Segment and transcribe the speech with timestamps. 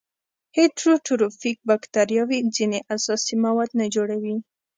[0.57, 4.35] هیټروټروفیک باکتریاوې ځینې اساسي مواد نه جوړوي.